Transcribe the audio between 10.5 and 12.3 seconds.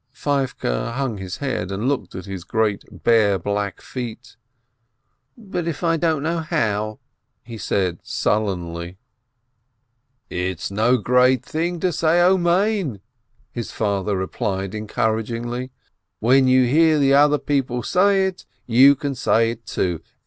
"It's no great thing to say